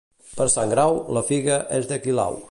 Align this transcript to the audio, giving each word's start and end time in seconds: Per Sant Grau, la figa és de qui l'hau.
Per 0.37 0.47
Sant 0.53 0.71
Grau, 0.71 0.97
la 1.17 1.23
figa 1.27 1.59
és 1.81 1.91
de 1.93 2.03
qui 2.07 2.17
l'hau. 2.21 2.39